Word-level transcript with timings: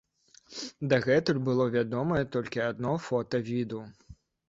Дагэтуль 0.93 1.43
было 1.51 1.69
вядомае 1.77 2.25
толькі 2.39 2.67
адно 2.71 2.97
фота 3.07 3.47
віду. 3.53 3.89